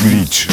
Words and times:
Glitch. 0.00 0.48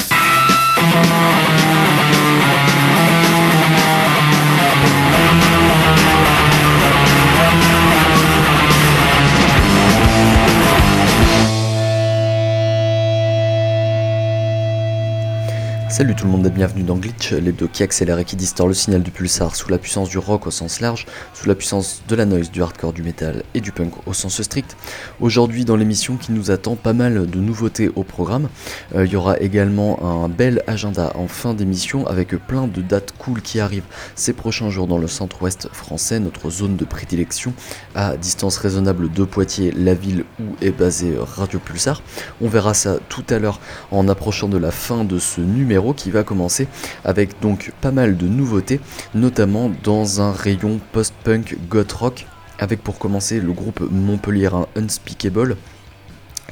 Salut 15.97 16.13
tout 16.13 16.25
le 16.25 16.31
monde 16.31 16.45
et 16.45 16.51
bienvenue 16.51 16.83
dans 16.83 16.95
Glitch, 16.95 17.31
l'hebdo 17.31 17.67
qui 17.67 17.81
accélère 17.81 18.19
et 18.19 18.23
qui 18.23 18.35
distord 18.35 18.67
le 18.67 18.75
signal 18.75 19.01
du 19.01 19.09
pulsar 19.09 19.55
sous 19.55 19.67
la 19.67 19.79
puissance 19.79 20.09
du 20.09 20.19
rock 20.19 20.45
au 20.45 20.51
sens 20.51 20.79
large, 20.79 21.07
sous 21.33 21.49
la 21.49 21.55
puissance 21.55 22.03
de 22.07 22.15
la 22.15 22.25
noise, 22.25 22.51
du 22.51 22.61
hardcore, 22.61 22.93
du 22.93 23.01
metal 23.01 23.41
et 23.55 23.61
du 23.61 23.71
punk 23.71 23.93
au 24.05 24.13
sens 24.13 24.39
strict. 24.43 24.77
Aujourd'hui 25.19 25.65
dans 25.65 25.75
l'émission 25.75 26.15
qui 26.15 26.33
nous 26.33 26.51
attend 26.51 26.75
pas 26.75 26.93
mal 26.93 27.27
de 27.27 27.39
nouveautés 27.39 27.89
au 27.95 28.03
programme, 28.03 28.47
euh, 28.95 29.07
il 29.07 29.11
y 29.11 29.15
aura 29.15 29.39
également 29.39 30.23
un 30.23 30.29
bel 30.29 30.61
agenda 30.67 31.13
en 31.15 31.27
fin 31.27 31.55
d'émission 31.55 32.05
avec 32.05 32.29
plein 32.45 32.67
de 32.67 32.83
dates 32.83 33.13
cool 33.17 33.41
qui 33.41 33.59
arrivent 33.59 33.87
ces 34.13 34.33
prochains 34.33 34.69
jours 34.69 34.85
dans 34.85 34.99
le 34.99 35.07
centre-ouest 35.07 35.67
français, 35.73 36.19
notre 36.19 36.51
zone 36.51 36.75
de 36.75 36.85
prédilection 36.85 37.53
à 37.95 38.17
distance 38.17 38.57
raisonnable 38.57 39.11
de 39.11 39.23
Poitiers, 39.23 39.71
la 39.75 39.95
ville 39.95 40.25
où 40.39 40.55
est 40.61 40.69
basé 40.69 41.15
Radio 41.19 41.57
Pulsar. 41.57 42.03
On 42.39 42.49
verra 42.49 42.75
ça 42.75 42.99
tout 43.09 43.25
à 43.31 43.39
l'heure 43.39 43.59
en 43.89 44.07
approchant 44.07 44.47
de 44.47 44.59
la 44.59 44.69
fin 44.69 45.03
de 45.03 45.17
ce 45.17 45.41
numéro 45.41 45.86
qui 45.93 46.11
va 46.11 46.23
commencer 46.23 46.67
avec 47.03 47.39
donc 47.41 47.71
pas 47.81 47.91
mal 47.91 48.17
de 48.17 48.27
nouveautés, 48.27 48.79
notamment 49.13 49.71
dans 49.83 50.21
un 50.21 50.31
rayon 50.31 50.79
post-punk 50.91 51.57
goth 51.69 51.91
rock, 51.93 52.25
avec 52.59 52.81
pour 52.81 52.97
commencer 52.97 53.39
le 53.39 53.51
groupe 53.51 53.81
Montpellier 53.91 54.49
Unspeakable 54.75 55.57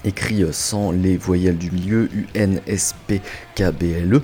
écrit 0.04 0.46
sans 0.52 0.92
les 0.92 1.18
voyelles 1.18 1.58
du 1.58 1.72
milieu, 1.72 2.10
U-N-S-P-K-B-L-E. 3.56 4.22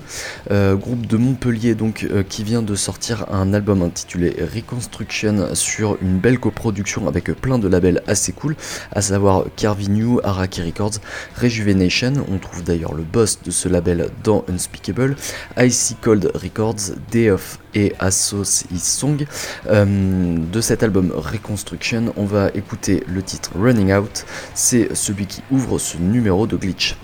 Euh, 0.51 0.75
groupe 0.75 1.05
de 1.07 1.17
Montpellier 1.17 1.75
donc 1.75 2.07
euh, 2.09 2.23
qui 2.23 2.43
vient 2.43 2.61
de 2.61 2.75
sortir 2.75 3.25
un 3.31 3.53
album 3.53 3.81
intitulé 3.81 4.35
Reconstruction 4.53 5.53
sur 5.55 5.97
une 6.01 6.19
belle 6.19 6.39
coproduction 6.39 7.07
avec 7.07 7.31
plein 7.33 7.59
de 7.59 7.67
labels 7.67 8.01
assez 8.07 8.31
cool, 8.31 8.55
à 8.91 9.01
savoir 9.01 9.45
Carvy 9.55 9.89
New, 9.89 10.19
Araki 10.23 10.61
Records, 10.61 10.99
Rejuvenation, 11.39 12.13
on 12.29 12.37
trouve 12.37 12.63
d'ailleurs 12.63 12.93
le 12.93 13.03
boss 13.03 13.41
de 13.43 13.51
ce 13.51 13.69
label 13.69 14.09
dans 14.23 14.43
Unspeakable, 14.49 15.15
Icy 15.57 15.95
Cold 15.95 16.31
Records, 16.33 16.95
Day 17.11 17.29
of 17.29 17.59
et 17.73 17.93
Assos 17.99 18.65
Song. 18.77 19.25
Euh, 19.67 20.37
de 20.51 20.61
cet 20.61 20.83
album 20.83 21.11
Reconstruction, 21.15 22.13
on 22.17 22.25
va 22.25 22.49
écouter 22.53 23.03
le 23.07 23.23
titre 23.23 23.51
Running 23.57 23.93
Out, 23.93 24.25
c'est 24.53 24.93
celui 24.95 25.25
qui 25.25 25.41
ouvre 25.51 25.79
ce 25.79 25.97
numéro 25.97 26.47
de 26.47 26.57
Glitch. 26.57 26.97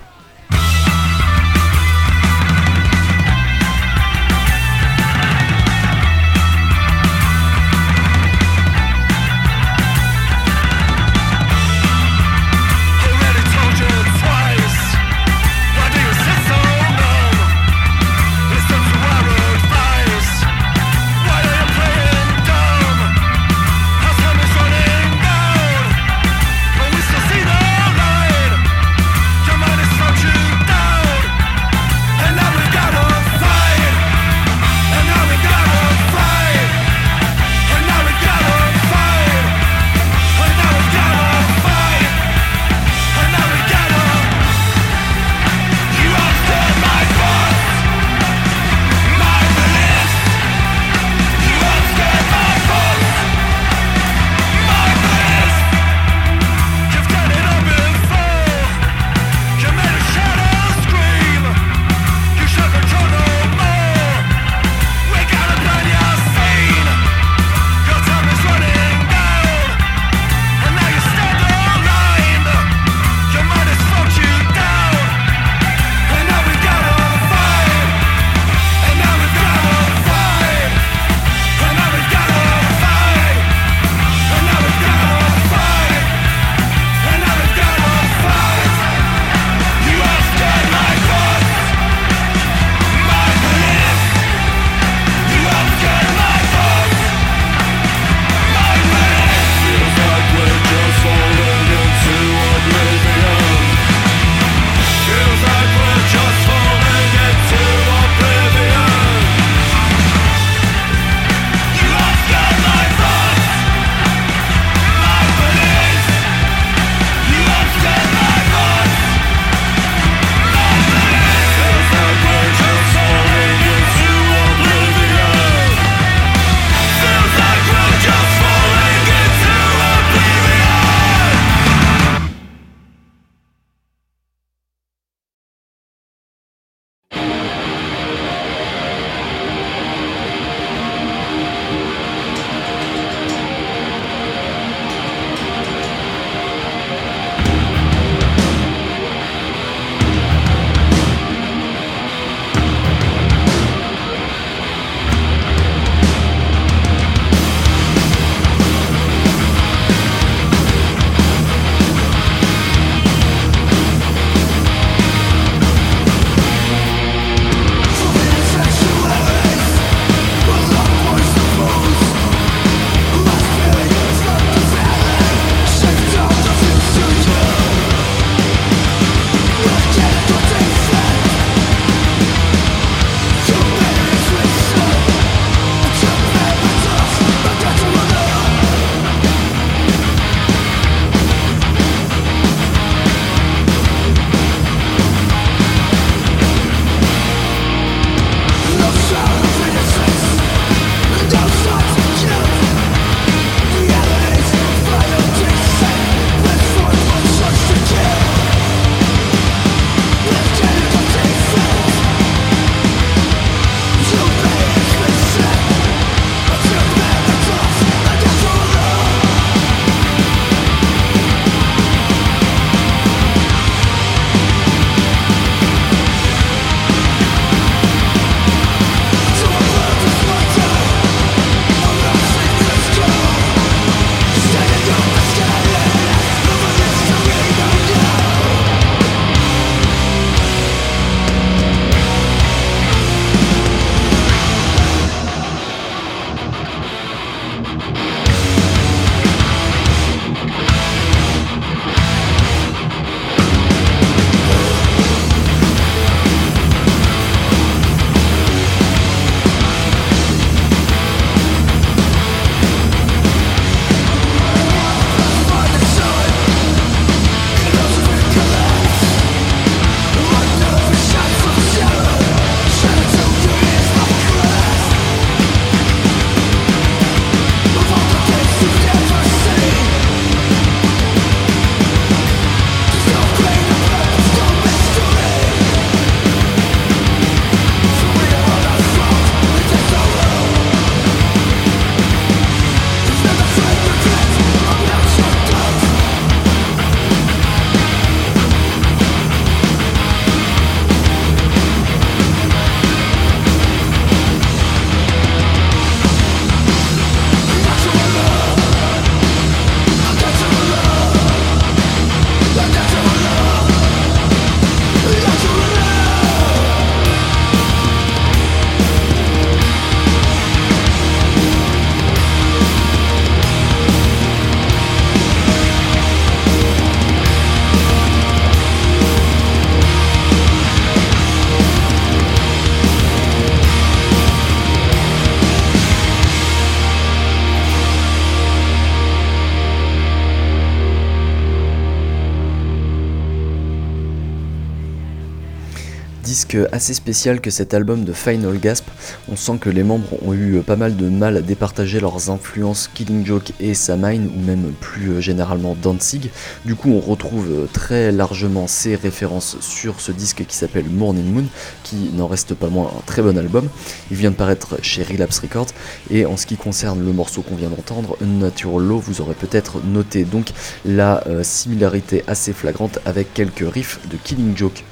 Assez 346.72 346.94
spécial 346.94 347.42
que 347.42 347.50
cet 347.50 347.74
album 347.74 348.04
de 348.04 348.14
Final 348.14 348.58
Gasp. 348.60 348.86
On 349.30 349.36
sent 349.36 349.58
que 349.60 349.70
les 349.70 349.84
membres 349.84 350.18
ont 350.26 350.34
eu 350.34 350.62
pas 350.66 350.76
mal 350.76 350.96
de 350.96 351.10
mal 351.10 351.38
à 351.38 351.42
départager 351.42 352.00
leurs 352.00 352.30
influences 352.30 352.90
Killing 352.94 353.26
Joke 353.26 353.52
et 353.60 353.74
Samine, 353.74 354.30
ou 354.36 354.42
même 354.42 354.72
plus 354.80 355.22
généralement 355.22 355.76
Danzig. 355.82 356.30
Du 356.66 356.76
coup, 356.76 356.92
on 356.92 357.00
retrouve 357.00 357.68
très 357.74 358.12
largement 358.12 358.68
ces 358.68 358.96
références 358.96 359.58
sur 359.62 360.02
ce 360.02 360.12
disque 360.12 360.46
qui 360.48 360.56
s'appelle 360.56 360.86
Morning 360.90 361.32
Moon, 361.32 361.46
qui 361.84 362.12
n'en 362.14 362.28
reste 362.28 362.54
pas 362.54 362.68
moins 362.68 362.92
un 362.98 363.02
très 363.06 363.22
bon 363.22 363.38
album. 363.38 363.70
Il 364.12 364.18
vient 364.18 364.32
de 364.32 364.36
paraître 364.36 364.78
chez 364.82 365.04
Relapse 365.04 365.40
Records, 365.40 365.68
et 366.10 366.26
en 366.26 366.38
ce 366.38 366.46
qui 366.46 366.58
concerne 366.58 367.06
le 367.06 367.14
morceau 367.14 367.42
qu'on 367.42 367.56
vient 367.56 367.70
d'entendre, 367.70 368.18
Natural 368.22 368.84
Law, 368.84 369.00
vous 369.00 369.22
aurez 369.22 369.36
peut-être 369.36 369.84
noté 369.84 370.24
donc 370.24 370.52
la 370.86 371.26
euh, 371.28 371.44
similarité 371.44 372.24
assez 372.28 372.54
flagrante 372.54 373.00
avec 373.06 373.34
quelques 373.34 373.66
riffs 373.68 374.00
de 374.10 374.18
Killing 374.18 374.56
Joke. 374.56 374.84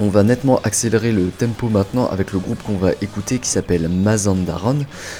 On 0.00 0.10
va 0.10 0.22
nettement 0.22 0.60
accélérer 0.62 1.10
le 1.10 1.26
tempo 1.26 1.68
maintenant 1.68 2.06
avec 2.06 2.32
le 2.32 2.38
groupe 2.38 2.62
qu'on 2.62 2.76
va 2.76 2.92
écouter 3.02 3.40
qui 3.40 3.48
s'appelle 3.48 3.88
Mazandaran. 3.88 4.76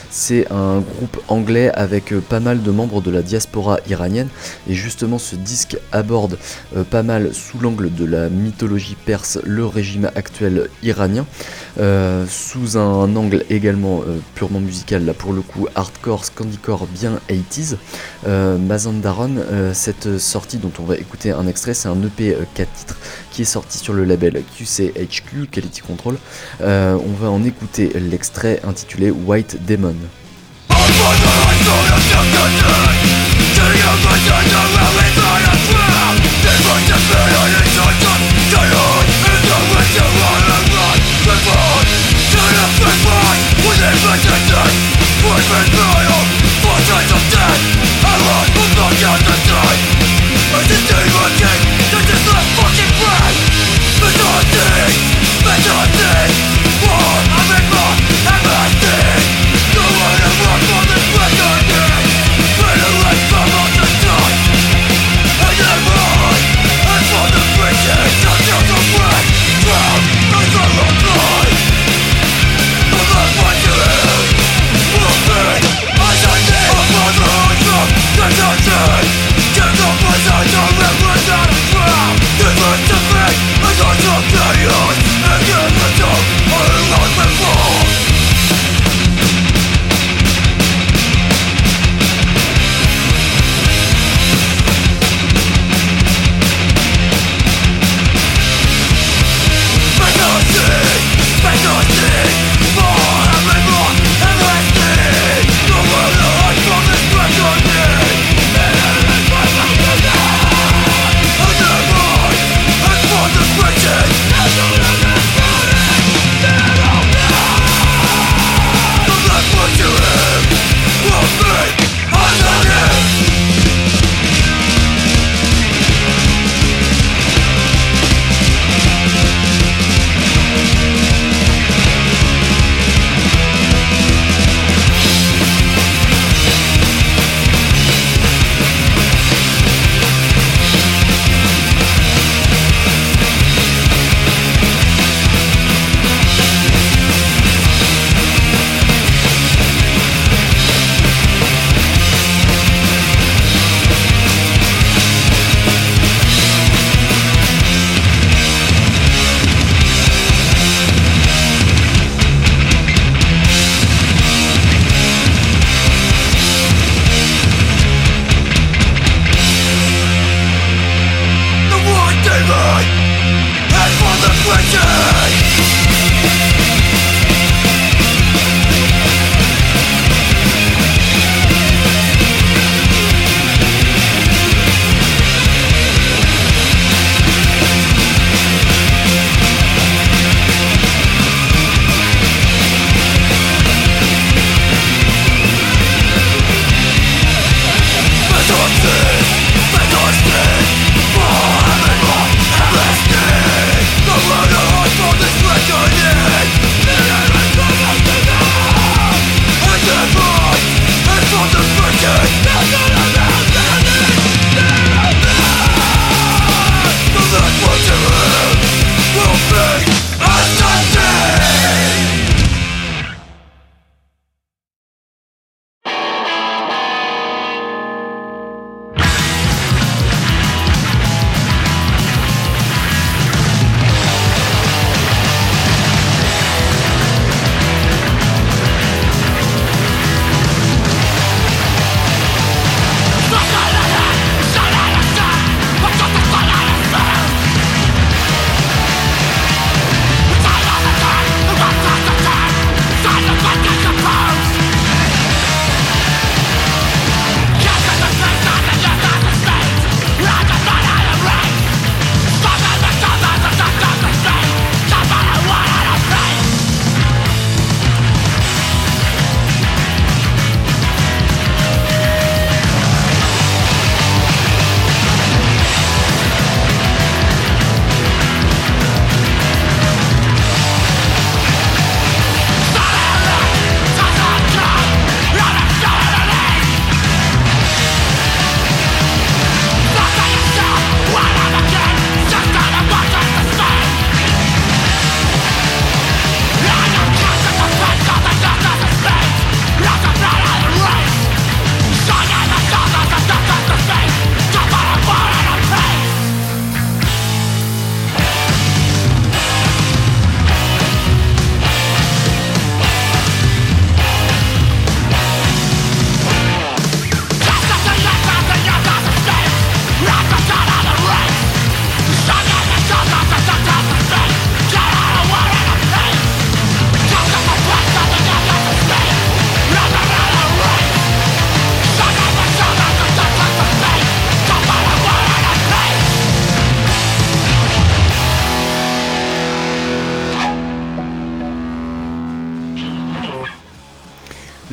C'est 0.09 0.47
un 0.53 0.79
groupe 0.79 1.21
anglais 1.27 1.73
avec 1.75 2.13
euh, 2.13 2.21
pas 2.21 2.39
mal 2.39 2.63
de 2.63 2.71
membres 2.71 3.03
de 3.03 3.11
la 3.11 3.23
diaspora 3.23 3.81
iranienne 3.89 4.29
et 4.69 4.75
justement 4.75 5.19
ce 5.19 5.35
disque 5.35 5.77
aborde 5.91 6.39
euh, 6.77 6.85
pas 6.85 7.03
mal 7.03 7.35
sous 7.35 7.59
l'angle 7.59 7.93
de 7.93 8.05
la 8.05 8.29
mythologie 8.29 8.97
perse 9.05 9.41
le 9.43 9.67
régime 9.67 10.13
actuel 10.15 10.69
iranien, 10.85 11.27
euh, 11.81 12.25
sous 12.29 12.79
un 12.79 13.17
angle 13.17 13.45
également 13.51 14.05
purement 14.37 14.61
musical 14.61 15.05
là 15.05 15.13
pour 15.13 15.33
le 15.33 15.41
coup 15.41 15.67
hardcore, 15.75 16.25
scandicore 16.25 16.87
bien 16.87 17.19
80s. 17.29 17.77
Mazandaran, 18.27 19.31
cette 19.73 20.19
sortie 20.19 20.59
dont 20.59 20.73
on 20.79 20.85
va 20.85 20.97
écouter 20.97 21.31
un 21.31 21.47
extrait, 21.49 21.75
c'est 21.75 21.89
un 21.89 22.01
EP 22.03 22.37
4 22.55 22.73
titres 22.73 22.97
qui 23.33 23.43
est 23.43 23.47
sorti 23.47 23.79
sur 23.79 23.93
le 23.93 24.05
label 24.05 24.37
CHQ, 24.69 25.49
Quality 25.51 25.81
Control, 25.81 26.19
euh, 26.61 26.97
on 27.05 27.13
va 27.13 27.31
en 27.31 27.43
écouter 27.45 27.91
l'extrait 27.99 28.61
intitulé 28.65 29.11
White 29.11 29.65
Demon. 29.67 29.97
But 54.01 54.15
nothing, 54.17 54.95
but 55.43 55.59
nothing 55.67 56.58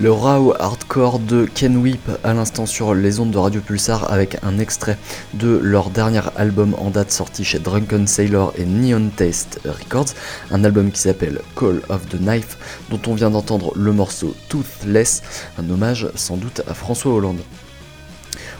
Le 0.05 0.11
raw 0.11 0.53
hardcore 0.59 1.17
de 1.17 1.45
Ken 1.45 1.77
Whip 1.77 2.11
à 2.23 2.35
l'instant 2.35 2.67
sur 2.67 2.93
les 2.93 3.19
ondes 3.19 3.31
de 3.31 3.39
Radio 3.39 3.59
Pulsar 3.59 4.13
avec 4.13 4.37
un 4.43 4.59
extrait 4.59 4.99
de 5.33 5.57
leur 5.57 5.89
dernier 5.89 6.21
album 6.35 6.75
en 6.77 6.91
date 6.91 7.09
sorti 7.09 7.43
chez 7.43 7.57
Drunken 7.57 8.05
Sailor 8.05 8.53
et 8.55 8.65
Neon 8.65 9.09
Taste 9.09 9.59
Records, 9.65 10.13
un 10.51 10.63
album 10.63 10.91
qui 10.91 10.99
s'appelle 10.99 11.41
Call 11.55 11.81
of 11.89 12.07
the 12.07 12.19
Knife 12.19 12.85
dont 12.91 13.01
on 13.07 13.15
vient 13.15 13.31
d'entendre 13.31 13.73
le 13.75 13.93
morceau 13.93 14.35
Toothless, 14.47 15.23
un 15.57 15.67
hommage 15.71 16.07
sans 16.13 16.37
doute 16.37 16.61
à 16.67 16.75
François 16.75 17.11
Hollande. 17.11 17.41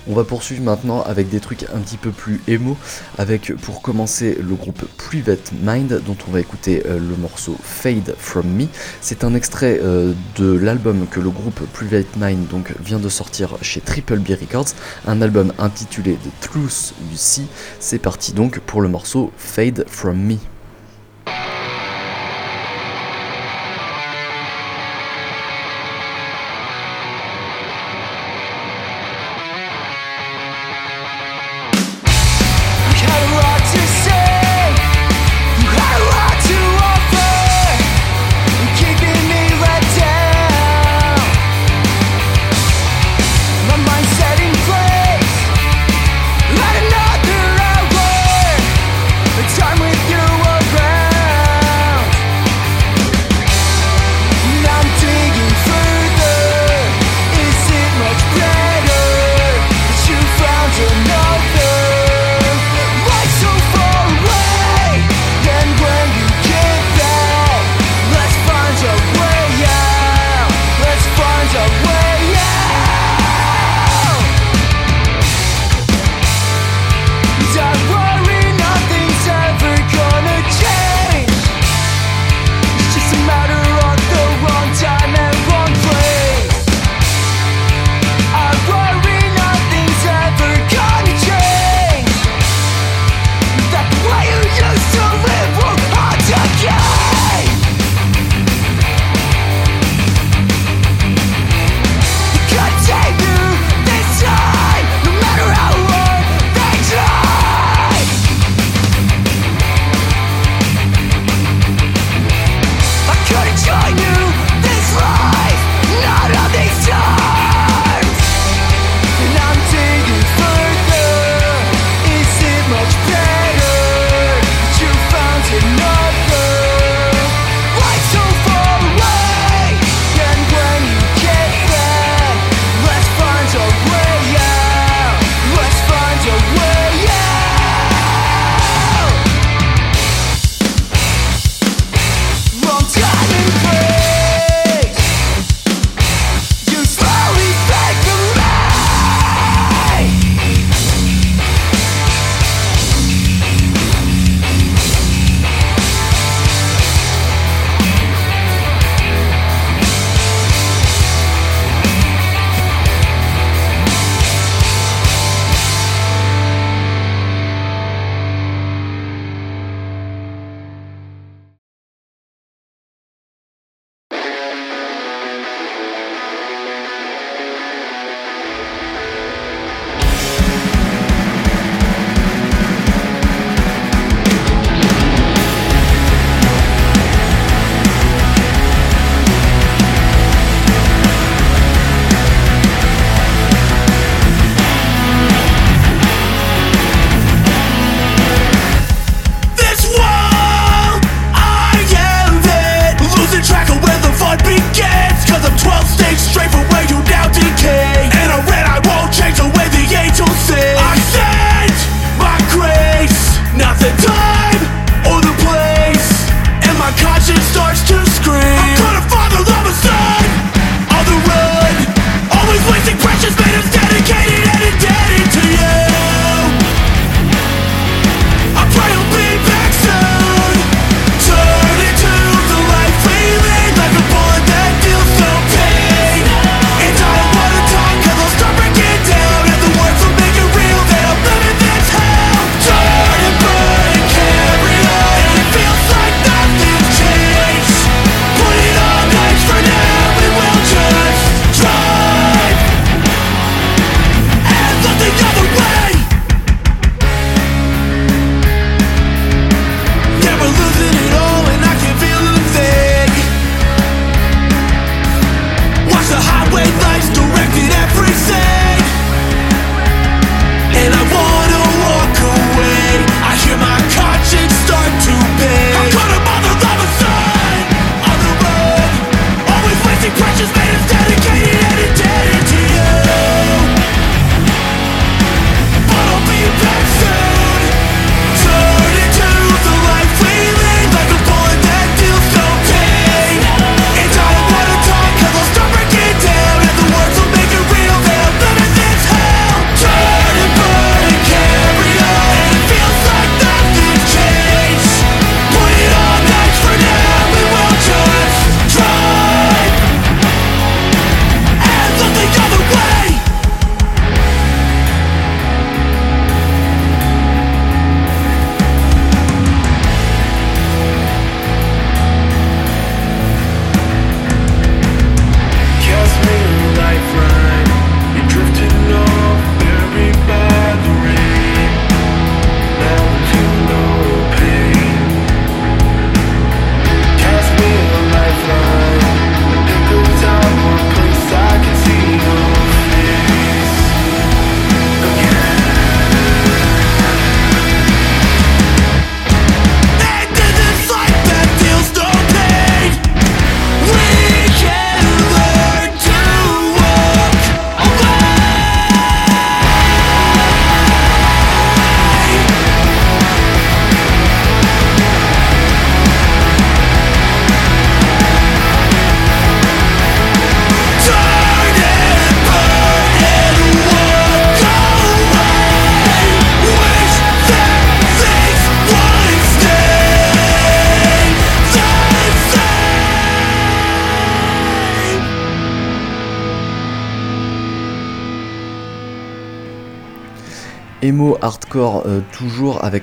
On 0.08 0.14
va 0.14 0.24
poursuivre 0.24 0.62
maintenant 0.64 1.02
avec 1.02 1.30
des 1.30 1.40
trucs 1.40 1.64
un 1.74 1.80
petit 1.80 1.98
peu 1.98 2.12
plus 2.12 2.40
émo, 2.48 2.78
avec 3.18 3.56
pour 3.56 3.82
commencer 3.82 4.38
le 4.40 4.54
groupe 4.54 4.86
Private 4.98 5.52
Mind, 5.64 6.02
dont 6.06 6.18
on 6.28 6.32
va 6.32 6.40
écouter 6.40 6.84
euh, 6.86 7.00
le 7.00 7.16
morceau 7.16 7.56
Fade 7.64 8.16
From 8.18 8.48
Me. 8.48 8.68
C'est 9.02 9.24
un 9.24 9.34
extrait 9.34 9.80
euh, 9.82 10.14
de 10.38 10.54
l'album 10.54 11.08
que 11.10 11.20
le 11.20 11.32
groupe 11.32 11.60
Private 11.74 12.18
Mind 12.18 12.48
vient 12.84 13.00
de 13.00 13.10
sortir 13.10 13.58
chez 13.62 13.82
Triple 13.82 14.20
B 14.20 14.30
Records, 14.40 14.74
un 15.08 15.22
album 15.22 15.54
intitulé 15.58 16.14
The 16.14 16.42
Truth 16.42 16.94
You 17.12 17.18
See. 17.18 17.48
C'est 17.80 18.00
parti 18.00 18.34
donc 18.34 18.60
pour 18.60 18.82
le 18.82 18.90
morceau 18.90 19.32
Fade 19.38 19.86
From 19.88 20.18
Me. 20.18 20.36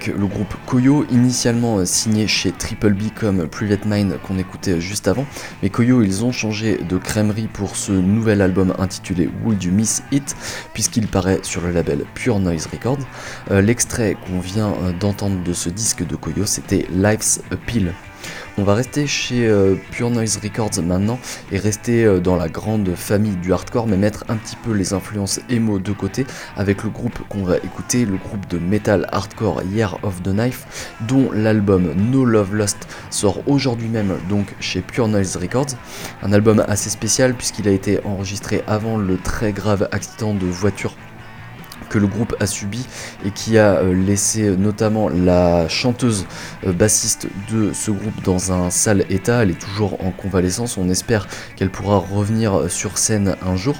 Le 0.06 0.26
groupe 0.26 0.54
Koyo, 0.66 1.04
initialement 1.10 1.78
euh, 1.78 1.84
signé 1.84 2.26
chez 2.26 2.52
Triple 2.52 2.92
B 2.92 3.04
comme 3.14 3.48
Private 3.48 3.84
Mind 3.84 4.18
qu'on 4.22 4.38
écoutait 4.38 4.80
juste 4.80 5.08
avant, 5.08 5.26
mais 5.62 5.70
Koyo 5.70 6.02
ils 6.02 6.24
ont 6.24 6.32
changé 6.32 6.78
de 6.78 6.98
crèmerie 6.98 7.48
pour 7.52 7.76
ce 7.76 7.92
nouvel 7.92 8.40
album 8.40 8.74
intitulé 8.78 9.28
Would 9.44 9.62
You 9.62 9.72
Miss 9.72 10.02
It, 10.12 10.36
puisqu'il 10.74 11.06
paraît 11.06 11.40
sur 11.42 11.60
le 11.60 11.70
label 11.70 12.04
Pure 12.14 12.40
Noise 12.40 12.68
Records. 12.72 13.06
Euh, 13.50 13.60
l'extrait 13.60 14.16
qu'on 14.26 14.40
vient 14.40 14.74
d'entendre 15.00 15.42
de 15.42 15.52
ce 15.52 15.68
disque 15.68 16.06
de 16.06 16.16
Koyo 16.16 16.46
c'était 16.46 16.86
Life's 16.92 17.40
Appeal. 17.50 17.92
On 18.58 18.64
va 18.64 18.74
rester 18.74 19.06
chez 19.06 19.46
euh, 19.46 19.74
Pure 19.90 20.10
Noise 20.10 20.38
Records 20.42 20.82
maintenant 20.82 21.18
et 21.50 21.58
rester 21.58 22.04
euh, 22.04 22.20
dans 22.20 22.36
la 22.36 22.48
grande 22.48 22.94
famille 22.94 23.36
du 23.36 23.52
hardcore 23.52 23.86
mais 23.86 23.96
mettre 23.96 24.24
un 24.28 24.36
petit 24.36 24.56
peu 24.56 24.72
les 24.72 24.92
influences 24.92 25.40
emo 25.48 25.78
de 25.78 25.92
côté 25.92 26.26
avec 26.56 26.82
le 26.82 26.90
groupe 26.90 27.18
qu'on 27.28 27.44
va 27.44 27.56
écouter, 27.58 28.04
le 28.04 28.16
groupe 28.16 28.46
de 28.48 28.58
metal 28.58 29.08
hardcore 29.10 29.62
Year 29.72 29.98
of 30.02 30.22
the 30.22 30.28
Knife 30.28 30.94
dont 31.08 31.30
l'album 31.32 31.94
No 32.10 32.24
Love 32.24 32.54
Lost 32.54 32.88
sort 33.10 33.42
aujourd'hui 33.48 33.88
même 33.88 34.14
donc 34.28 34.54
chez 34.60 34.80
Pure 34.80 35.08
Noise 35.08 35.36
Records. 35.36 35.76
Un 36.22 36.32
album 36.32 36.64
assez 36.68 36.90
spécial 36.90 37.34
puisqu'il 37.34 37.68
a 37.68 37.72
été 37.72 38.00
enregistré 38.04 38.62
avant 38.66 38.96
le 38.98 39.16
très 39.16 39.52
grave 39.52 39.88
accident 39.92 40.34
de 40.34 40.46
voiture 40.46 40.94
que 41.92 41.98
le 41.98 42.06
groupe 42.06 42.34
a 42.40 42.46
subi 42.46 42.86
et 43.24 43.30
qui 43.30 43.58
a 43.58 43.76
euh, 43.76 43.92
laissé 43.92 44.56
notamment 44.56 45.10
la 45.10 45.68
chanteuse 45.68 46.26
euh, 46.66 46.72
bassiste 46.72 47.28
de 47.52 47.72
ce 47.74 47.90
groupe 47.90 48.22
dans 48.24 48.50
un 48.50 48.70
sale 48.70 49.04
état. 49.10 49.42
Elle 49.42 49.50
est 49.50 49.60
toujours 49.60 50.02
en 50.02 50.10
convalescence. 50.10 50.78
On 50.78 50.88
espère 50.88 51.28
qu'elle 51.54 51.70
pourra 51.70 51.98
revenir 51.98 52.54
euh, 52.54 52.68
sur 52.68 52.96
scène 52.96 53.36
un 53.46 53.56
jour. 53.56 53.76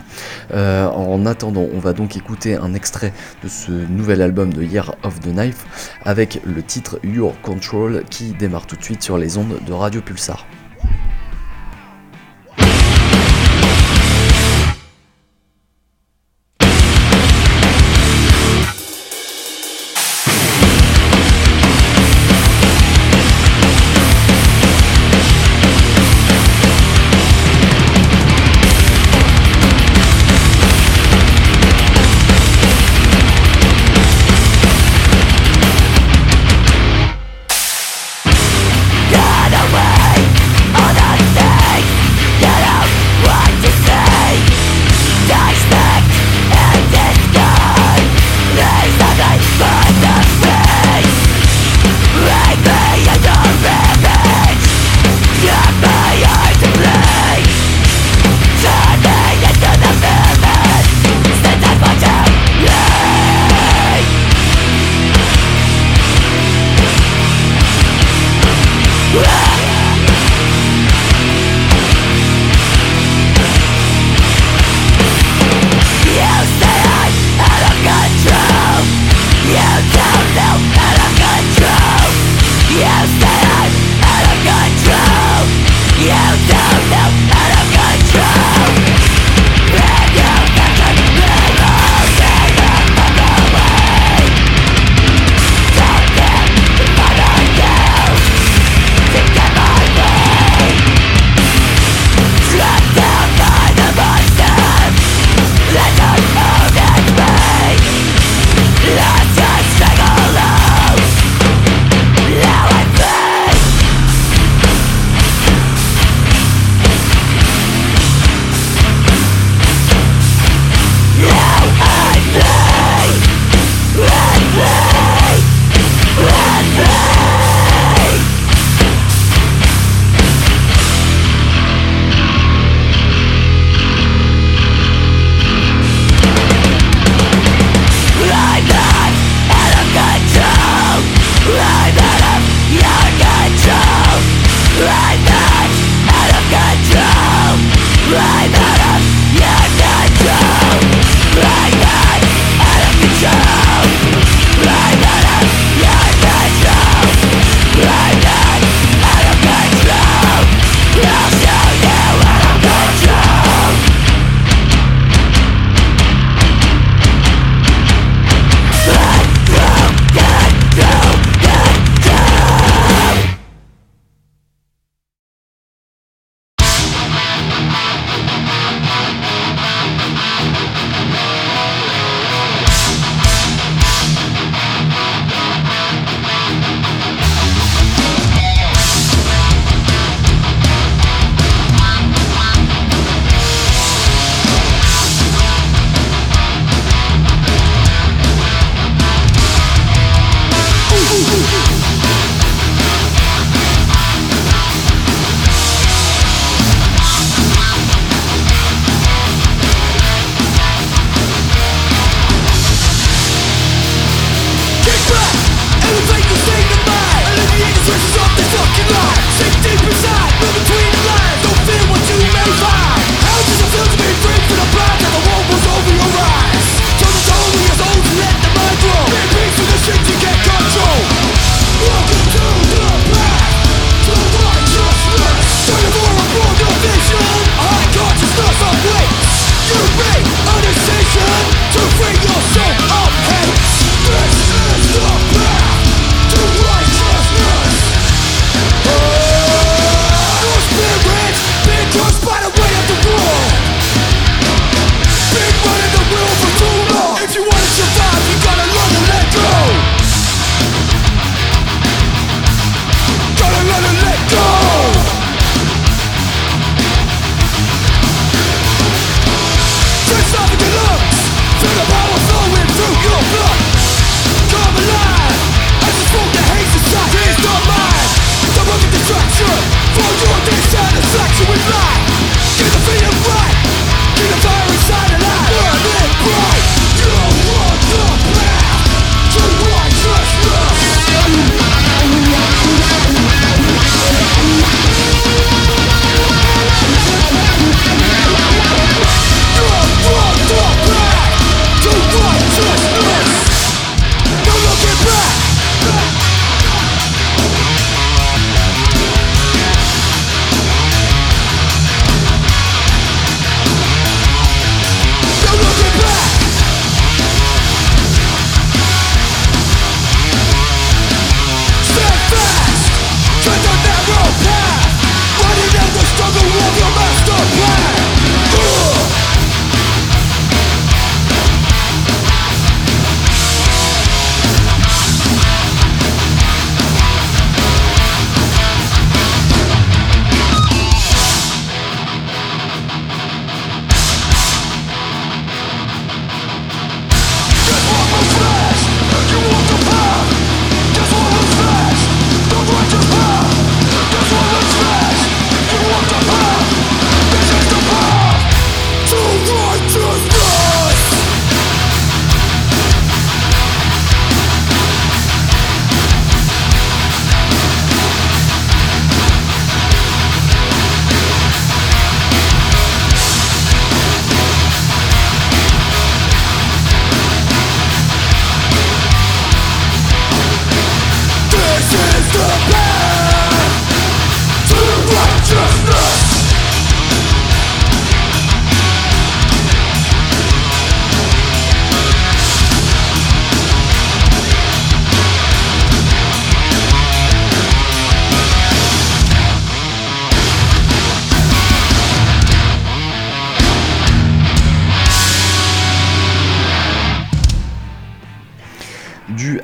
en 0.53 1.27
attendant, 1.27 1.67
on 1.73 1.79
va 1.79 1.95
donc 1.95 2.17
écouter 2.17 2.57
un 2.57 2.75
extrait 2.75 3.13
de 3.43 3.49
ce 3.49 3.73
nouvel 3.73 4.21
album 4.21 4.53
de 4.53 4.63
Year 4.63 4.95
of 5.03 5.21
the 5.21 5.33
Knife 5.33 5.97
avec 6.05 6.41
le 6.45 6.63
titre 6.63 7.01
Your 7.03 7.41
Control 7.41 8.05
qui 8.11 8.33
démarre 8.33 8.67
tout 8.67 8.77
de 8.77 8.85
suite 8.85 9.03
sur 9.03 9.17
les 9.17 9.39
ondes 9.39 9.59
de 9.67 9.73
Radio 9.73 10.03
Pulsar. 10.03 10.47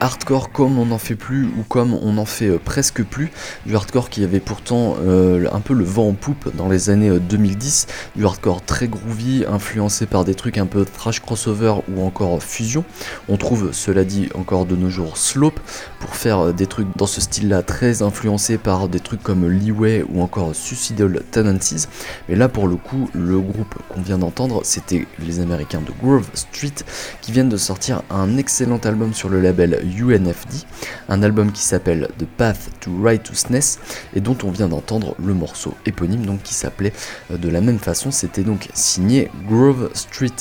Hardcore 0.09 0.53
comme 0.53 0.79
on 0.79 0.87
n'en 0.87 0.97
fait 0.97 1.17
plus 1.17 1.45
ou 1.45 1.65
comme 1.69 1.93
on 1.93 2.15
n'en 2.15 2.25
fait 2.25 2.49
euh, 2.49 2.59
presque 2.59 3.03
plus, 3.03 3.31
du 3.67 3.77
hardcore 3.77 4.09
qui 4.09 4.25
avait 4.25 4.41
pourtant 4.41 4.97
euh, 5.07 5.47
un 5.53 5.61
peu 5.61 5.75
le 5.75 5.85
vent 5.85 6.09
en 6.09 6.15
poupe 6.15 6.49
dans 6.57 6.67
les 6.67 6.89
années 6.89 7.11
2010, 7.21 7.87
du 8.17 8.25
hardcore 8.25 8.63
très 8.63 8.89
groovy, 8.89 9.45
influencé 9.47 10.07
par 10.07 10.25
des 10.25 10.35
trucs 10.35 10.57
un 10.57 10.65
peu 10.65 10.87
thrash 10.87 11.21
crossover 11.21 11.75
ou 11.95 12.03
encore 12.03 12.43
fusion. 12.43 12.87
On 13.29 13.37
trouve 13.37 13.73
cela 13.73 14.05
dit 14.05 14.31
encore 14.35 14.65
de 14.65 14.77
nos 14.77 14.89
jours 14.89 15.19
Slope 15.19 15.61
pour 16.01 16.17
faire 16.17 16.55
des 16.55 16.67
trucs 16.67 16.89
dans 16.97 17.07
ce 17.07 17.21
style-là 17.21 17.63
très 17.63 18.01
influencé 18.01 18.57
par 18.57 18.89
des 18.89 19.01
trucs 19.01 19.23
comme 19.23 19.47
Leeway 19.47 20.07
ou 20.09 20.23
encore 20.23 20.55
Suicidal 20.55 21.21
Tendencies. 21.31 21.87
Mais 22.31 22.35
là 22.35 22.49
pour 22.49 22.67
le 22.67 22.77
coup, 22.77 23.11
le 23.13 23.39
groupe 23.41 23.75
qu'on 23.91 24.01
vient 24.01 24.17
d'entendre, 24.17 24.63
c'était 24.65 25.07
les 25.19 25.41
Américains 25.41 25.83
de 25.83 25.93
Grove 26.03 26.31
Street 26.33 26.73
qui 27.21 27.31
viennent 27.31 27.51
de 27.51 27.59
sortir 27.59 28.01
un 28.09 28.39
excellent 28.39 28.79
album 28.79 29.13
sur 29.13 29.29
le 29.29 29.43
label 29.43 29.83
UNFD, 30.01 30.65
un 31.09 31.23
album 31.23 31.53
qui 31.53 31.63
s'appelle 31.63 32.09
The 32.19 32.25
Path 32.25 32.71
to 32.81 32.91
Righteousness 33.03 33.79
et 34.15 34.21
dont 34.21 34.37
on 34.45 34.51
vient 34.51 34.69
d'entendre 34.69 35.15
le 35.19 35.35
morceau 35.35 35.75
éponyme 35.87 36.25
donc 36.25 36.43
qui 36.43 36.55
s'appelait 36.55 36.93
euh, 37.31 37.37
de 37.37 37.49
la 37.49 37.61
même 37.61 37.79
façon, 37.79 38.11
c'était 38.11 38.45
donc 38.45 38.69
signé 38.75 39.31
Grove 39.49 39.91
Street 39.95 40.35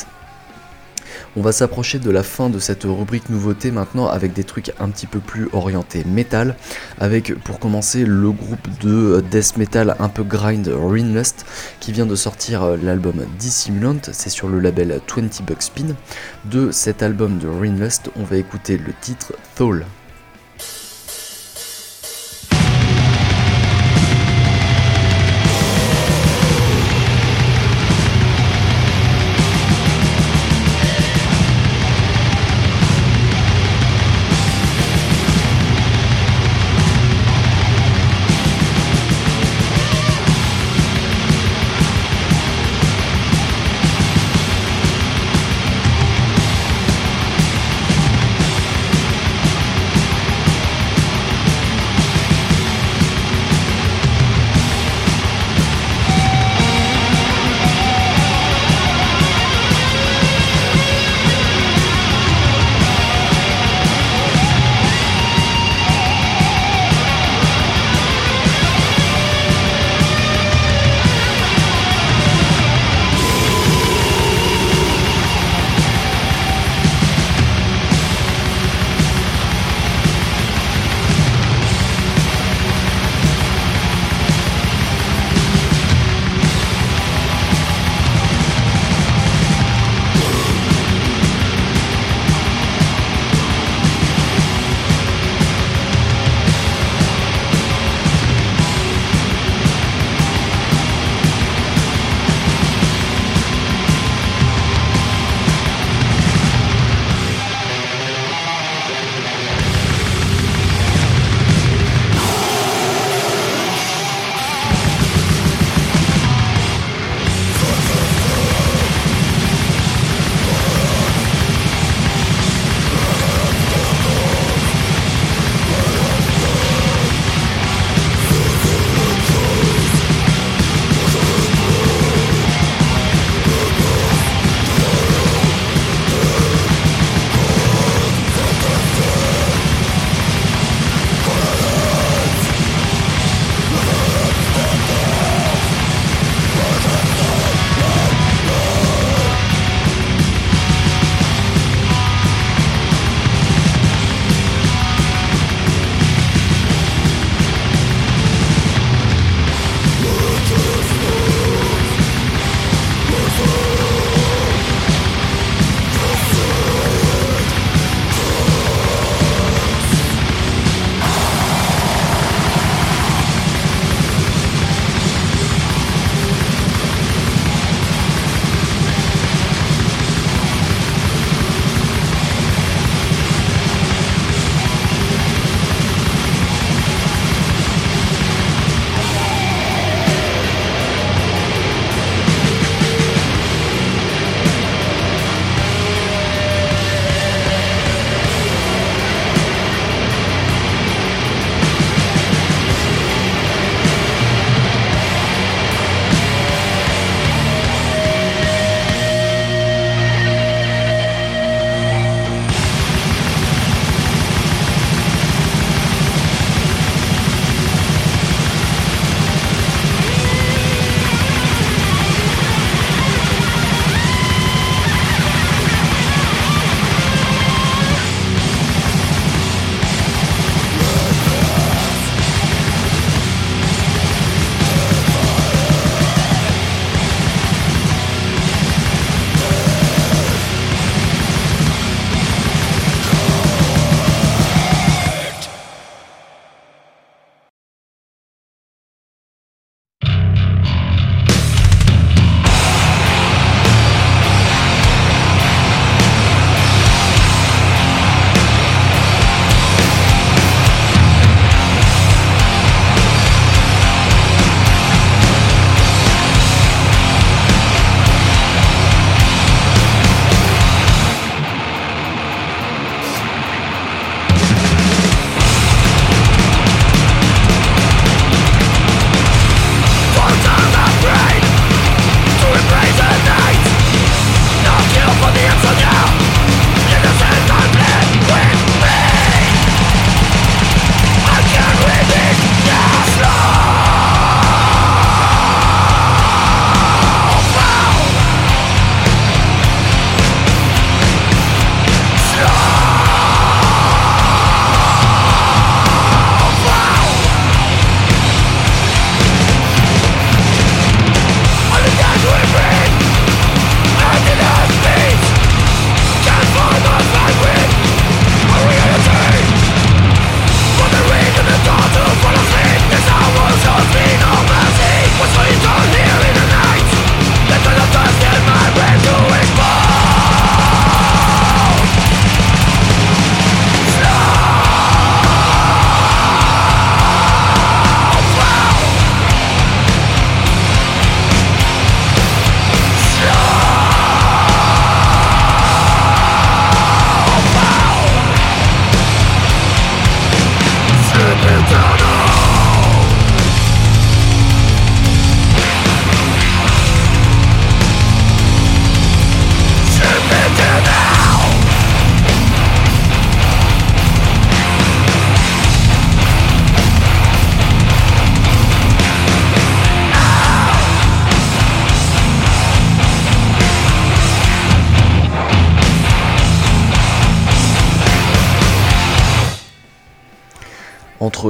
on 1.35 1.41
va 1.41 1.51
s'approcher 1.51 1.99
de 1.99 2.09
la 2.11 2.23
fin 2.23 2.49
de 2.49 2.59
cette 2.59 2.83
rubrique 2.83 3.29
nouveauté 3.29 3.71
maintenant 3.71 4.07
avec 4.07 4.33
des 4.33 4.43
trucs 4.43 4.71
un 4.79 4.89
petit 4.89 5.07
peu 5.07 5.19
plus 5.19 5.49
orientés 5.53 6.03
metal, 6.05 6.55
avec 6.99 7.33
pour 7.43 7.59
commencer 7.59 8.05
le 8.05 8.31
groupe 8.31 8.67
de 8.81 9.23
death 9.31 9.57
metal 9.57 9.95
un 9.99 10.09
peu 10.09 10.23
grind 10.23 10.67
Rainlust 10.67 11.45
qui 11.79 11.91
vient 11.91 12.05
de 12.05 12.15
sortir 12.15 12.63
euh, 12.63 12.77
l'album 12.81 13.25
Dissimulant, 13.39 13.99
c'est 14.11 14.29
sur 14.29 14.47
le 14.47 14.59
label 14.59 14.99
20 15.15 15.41
Bucks 15.43 15.63
Spin. 15.63 15.95
De 16.45 16.71
cet 16.71 17.03
album 17.03 17.37
de 17.39 17.47
Rainlust, 17.47 18.09
on 18.15 18.23
va 18.23 18.37
écouter 18.37 18.77
le 18.77 18.93
titre 19.01 19.33
Thole. 19.55 19.85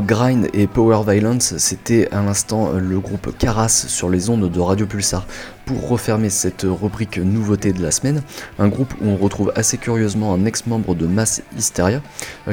Grind 0.01 0.49
et 0.53 0.67
Power 0.67 1.01
Violence, 1.07 1.57
c'était 1.57 2.07
à 2.11 2.21
l'instant 2.21 2.71
le 2.73 2.99
groupe 2.99 3.37
Caras 3.37 3.85
sur 3.87 4.09
les 4.09 4.29
ondes 4.29 4.51
de 4.51 4.59
Radio 4.59 4.85
Pulsar. 4.85 5.25
Pour 5.65 5.89
refermer 5.89 6.29
cette 6.29 6.65
rubrique 6.65 7.17
nouveauté 7.17 7.73
de 7.73 7.81
la 7.81 7.91
semaine, 7.91 8.21
un 8.57 8.69
groupe 8.69 8.93
où 9.01 9.09
on 9.09 9.17
retrouve 9.17 9.51
assez 9.55 9.77
curieusement 9.77 10.33
un 10.33 10.45
ex-membre 10.45 10.95
de 10.95 11.05
Mass 11.05 11.41
Hysteria. 11.57 12.01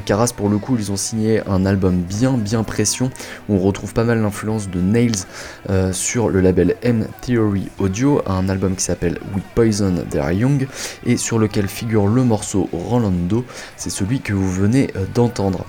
Caras 0.05 0.33
pour 0.37 0.49
le 0.49 0.59
coup 0.59 0.77
ils 0.77 0.91
ont 0.91 0.97
signé 0.97 1.41
un 1.47 1.65
album 1.65 2.01
bien 2.01 2.33
bien 2.33 2.65
pression 2.65 3.11
où 3.49 3.55
on 3.55 3.59
retrouve 3.59 3.95
pas 3.95 4.05
mal 4.05 4.21
l'influence 4.21 4.69
de 4.69 4.81
Nails 4.81 5.27
euh, 5.71 5.93
sur 5.93 6.29
le 6.29 6.41
label 6.41 6.75
M 6.83 7.07
Theory 7.21 7.69
Audio, 7.79 8.21
un 8.27 8.49
album 8.49 8.75
qui 8.75 8.83
s'appelle 8.83 9.21
We 9.35 9.45
Poison 9.55 9.95
Their 10.11 10.33
Young 10.33 10.67
et 11.07 11.17
sur 11.17 11.39
lequel 11.39 11.69
figure 11.69 12.09
le 12.09 12.25
morceau 12.25 12.69
Rolando, 12.73 13.45
c'est 13.77 13.91
celui 13.91 14.21
que 14.21 14.33
vous 14.33 14.51
venez 14.51 14.91
euh, 14.97 15.05
d'entendre. 15.15 15.65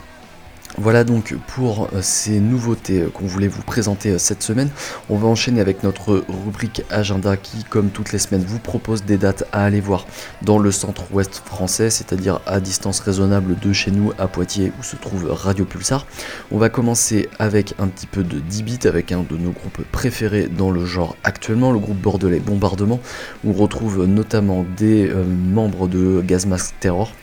Voilà 0.78 1.06
donc 1.06 1.34
pour 1.48 1.86
euh, 1.94 2.02
ces 2.02 2.42
nouveautés 2.42 3.04
euh, 3.04 3.10
qu'on 3.10 3.26
voulait 3.26 3.48
vous 3.48 3.62
présenter 3.62 4.12
euh, 4.12 4.18
cette 4.18 4.44
semaine. 4.44 4.70
On 5.10 5.16
va 5.16 5.30
enchaîner 5.30 5.62
avec 5.62 5.84
notre 5.84 6.26
rubrique 6.46 6.84
agenda 6.90 7.38
qui, 7.38 7.64
comme 7.64 7.92
toutes 7.92 8.12
les 8.12 8.20
semaines, 8.20 8.44
vous 8.46 8.60
propose 8.60 9.06
des 9.06 9.18
dates 9.18 9.46
à 9.54 9.64
aller 9.64 9.80
voir 9.80 10.06
dans 10.42 10.60
le 10.60 10.72
centre-ouest 10.72 11.42
français, 11.46 11.90
c'est-à-dire 11.90 12.42
à 12.46 12.60
distance 12.60 13.00
raisonnable 13.00 13.58
de 13.58 13.72
chez 13.72 13.90
nous 13.90 14.12
à 14.18 14.28
Poitiers 14.28 14.74
où 14.78 14.84
se 14.84 14.98
trouve 14.98 15.32
Radio 15.32 15.64
Pulsar. 15.64 16.06
On 16.52 16.58
va 16.58 16.68
commencer 16.68 17.30
avec 17.40 17.74
un 17.80 17.88
petit 17.88 18.08
peu 18.08 18.24
de 18.24 18.40
10 18.40 18.64
bits 18.64 18.80
avec 18.88 19.14
un 19.14 19.22
de 19.22 19.38
nos 19.38 19.52
groupes 19.52 19.82
préférés 19.94 20.50
dans 20.50 20.72
le 20.72 20.86
genre 20.86 21.16
actuellement, 21.24 21.72
le 21.72 21.80
groupe 21.80 22.02
bordelais 22.02 22.42
Bombardement. 22.42 23.00
Où 23.46 23.52
on 23.52 23.54
retrouve 23.54 24.06
notamment 24.06 24.66
des 24.76 25.10
membres 25.54 25.88
de 25.88 26.22
Gazmask 26.22 26.76
Terror 26.82 27.14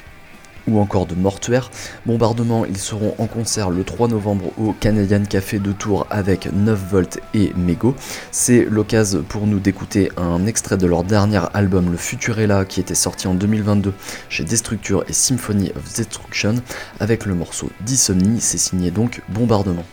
ou 0.69 0.79
encore 0.79 1.07
de 1.07 1.15
Mortuaire. 1.15 1.71
Bombardement, 2.07 2.65
ils 2.65 2.79
seront 2.79 3.15
en 3.19 3.27
concert 3.27 3.71
le 3.71 3.85
3 3.85 4.09
novembre 4.09 4.53
au 4.59 4.73
Canadian 4.73 5.23
Café 5.25 5.59
de 5.59 5.73
Tours 5.73 6.07
avec 6.11 6.53
9 6.53 6.79
volts 6.91 7.21
et 7.35 7.53
Mego. 7.57 7.95
C'est 8.31 8.65
l'occasion 8.65 9.23
pour 9.23 9.47
nous 9.47 9.59
d'écouter 9.59 10.11
un 10.17 10.47
extrait 10.47 10.77
de 10.77 10.87
leur 10.87 11.05
dernier 11.05 11.41
album, 11.55 11.91
le 11.91 11.97
Futurella, 11.97 12.65
qui 12.65 12.81
était 12.81 12.95
sorti 12.95 13.27
en 13.27 13.35
2022 13.35 13.93
chez 14.29 14.45
Destructure 14.45 15.05
et 15.09 15.13
Symphony 15.13 15.73
of 15.77 15.95
Destruction, 15.95 16.57
avec 17.01 17.27
le 17.27 17.35
morceau 17.35 17.71
Dissomnie, 17.81 18.41
c'est 18.41 18.59
signé 18.59 18.91
donc 18.91 19.23
Bombardement. 19.29 19.85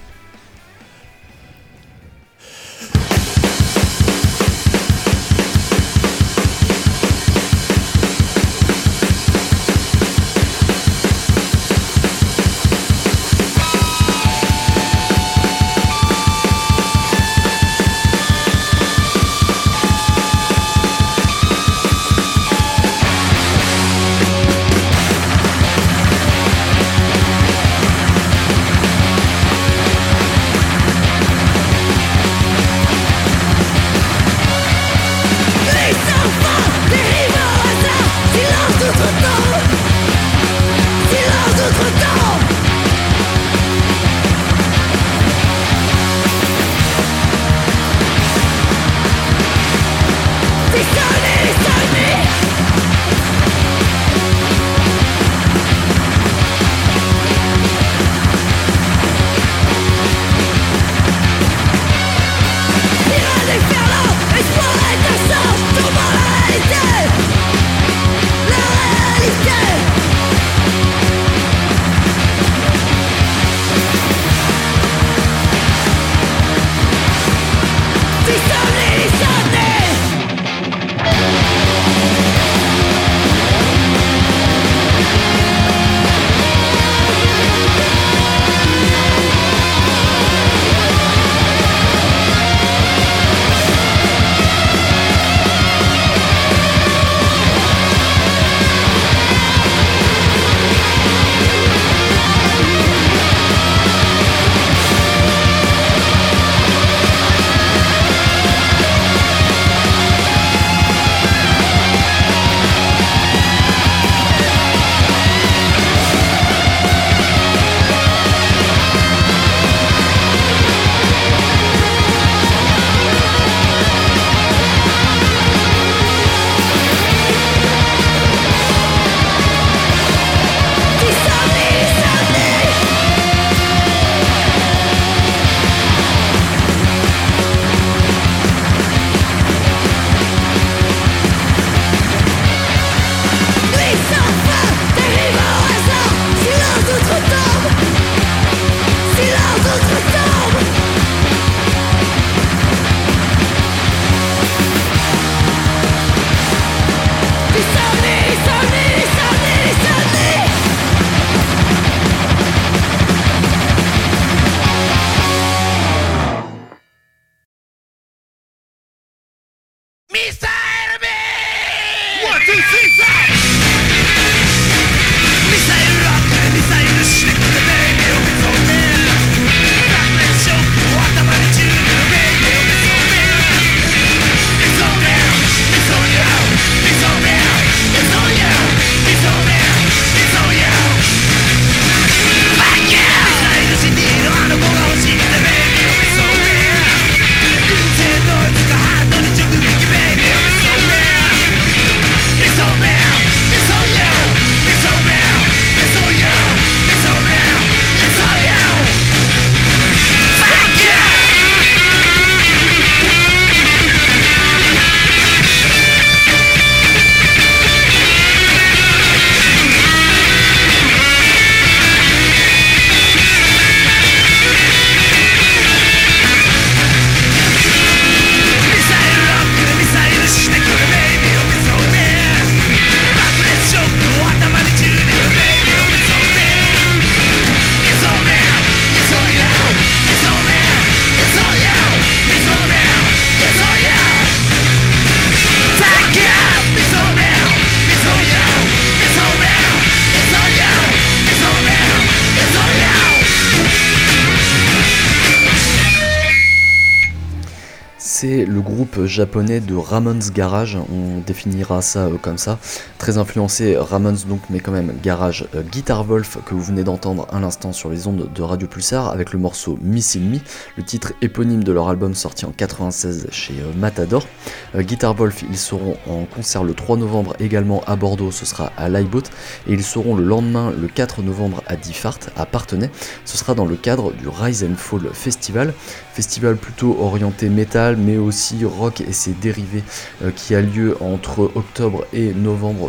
Japonais 259.20 259.60
de 259.60 259.76
Ramon's 259.76 260.32
Garage, 260.32 260.78
on 260.78 261.20
définira 261.28 261.82
ça 261.82 262.06
euh, 262.06 262.16
comme 262.22 262.38
ça. 262.38 262.58
Très 263.00 263.18
influencé 263.18 263.78
Ramon's 263.78 264.28
donc, 264.28 264.42
mais 264.50 264.60
quand 264.60 264.74
même 264.74 264.94
Garage 265.02 265.48
euh, 265.56 265.64
Guitar 265.64 266.04
Wolf 266.04 266.38
que 266.46 266.54
vous 266.54 266.62
venez 266.62 266.84
d'entendre 266.84 267.26
à 267.32 267.40
l'instant 267.40 267.72
sur 267.72 267.90
les 267.90 268.08
ondes 268.08 268.30
de 268.36 268.42
Radio 268.42 268.68
Pulsar 268.68 269.10
avec 269.10 269.32
le 269.32 269.40
morceau 269.40 269.80
Missile 269.82 270.30
Me, 270.30 270.40
le 270.76 270.84
titre 270.84 271.14
éponyme 271.22 271.64
de 271.64 271.72
leur 271.72 271.88
album 271.88 272.14
sorti 272.14 272.46
en 272.46 272.52
96 272.52 273.28
chez 273.32 273.54
euh, 273.54 273.72
Matador. 273.78 274.28
Guitar 274.76 275.16
Wolf, 275.16 275.44
ils 275.50 275.58
seront 275.58 275.96
en 276.08 276.26
concert 276.26 276.64
le 276.64 276.74
3 276.74 276.98
novembre 276.98 277.36
également 277.40 277.82
à 277.88 277.96
Bordeaux, 277.96 278.32
ce 278.32 278.46
sera 278.46 278.72
à 278.78 278.90
L'iBoat, 278.90 279.24
et 279.68 279.74
ils 279.74 279.84
seront 279.84 280.16
le 280.16 280.24
lendemain, 280.24 280.72
le 280.80 280.88
4 280.88 281.24
novembre 281.24 281.64
à 281.68 281.76
Diffart, 281.76 282.20
à 282.36 282.46
Partenay. 282.46 282.92
Ce 283.26 283.38
sera 283.38 283.56
dans 283.56 283.66
le 283.66 283.78
cadre 283.78 284.12
du 284.12 284.28
Rise 284.28 284.64
and 284.64 284.76
Fall 284.76 285.10
Festival, 285.14 285.74
festival 286.14 286.58
plutôt 286.58 286.98
orienté 287.00 287.50
métal, 287.50 287.96
mais 287.98 288.18
aussi 288.18 288.66
rock 288.66 289.02
et 289.02 289.14
ses 289.14 289.32
dérivés, 289.32 289.84
euh, 290.22 290.32
qui 290.32 290.54
a 290.54 290.62
lieu 290.62 290.98
entre 291.00 291.50
octobre 291.56 292.06
et 292.14 292.34
novembre 292.34 292.89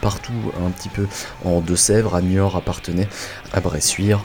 partout, 0.00 0.32
un 0.64 0.70
petit 0.70 0.88
peu 0.88 1.06
en 1.44 1.60
Deux-Sèvres, 1.60 2.14
à 2.14 2.22
Niort, 2.22 2.56
à 2.56 2.60
Partenay, 2.60 3.08
à 3.52 3.60
Bressuire. 3.60 4.24